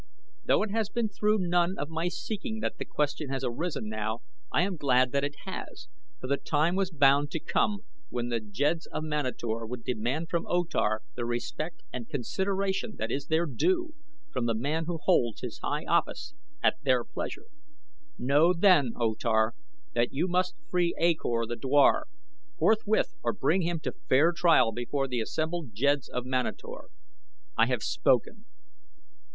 Though 0.45 0.63
it 0.63 0.71
has 0.71 0.89
been 0.89 1.09
through 1.09 1.47
none 1.47 1.77
of 1.77 1.89
my 1.91 2.07
seeking 2.07 2.59
that 2.61 2.79
the 2.79 2.85
question 2.85 3.29
has 3.29 3.43
arisen 3.43 3.87
now 3.87 4.21
I 4.51 4.63
am 4.63 4.75
glad 4.75 5.11
that 5.11 5.23
it 5.23 5.35
has, 5.45 5.89
for 6.19 6.25
the 6.25 6.37
time 6.37 6.75
was 6.75 6.89
bound 6.89 7.29
to 7.29 7.39
come 7.39 7.81
when 8.09 8.29
the 8.29 8.39
jeds 8.39 8.87
of 8.87 9.03
Manator 9.03 9.63
would 9.63 9.83
demand 9.83 10.31
from 10.31 10.47
O 10.47 10.63
Tar 10.63 11.03
the 11.13 11.23
respect 11.23 11.83
and 11.93 12.09
consideration 12.09 12.95
that 12.97 13.11
is 13.11 13.27
their 13.27 13.45
due 13.45 13.93
from 14.31 14.47
the 14.47 14.55
man 14.55 14.85
who 14.85 14.97
holds 15.03 15.41
his 15.41 15.59
high 15.59 15.85
office 15.85 16.33
at 16.63 16.77
their 16.81 17.03
pleasure. 17.03 17.45
Know, 18.17 18.53
then, 18.53 18.93
O 18.95 19.13
Tar, 19.13 19.53
that 19.93 20.11
you 20.11 20.27
must 20.27 20.55
free 20.71 20.95
A 20.97 21.13
Kor, 21.13 21.45
the 21.45 21.55
dwar, 21.55 22.07
forthwith 22.57 23.13
or 23.21 23.33
bring 23.33 23.61
him 23.61 23.79
to 23.81 23.91
fair 24.09 24.31
trial 24.31 24.71
before 24.71 25.07
the 25.07 25.21
assembled 25.21 25.75
jeds 25.75 26.09
of 26.09 26.25
Manator. 26.25 26.89
I 27.55 27.67
have 27.67 27.83
spoken." 27.83 28.45